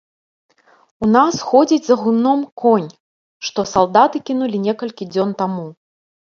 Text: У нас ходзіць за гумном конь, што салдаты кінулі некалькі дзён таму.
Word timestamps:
У 1.07 1.09
нас 1.15 1.33
ходзіць 1.49 1.87
за 1.89 1.97
гумном 2.03 2.41
конь, 2.63 2.89
што 3.51 3.69
салдаты 3.75 4.17
кінулі 4.33 4.57
некалькі 4.67 5.03
дзён 5.15 5.41
таму. 5.47 5.67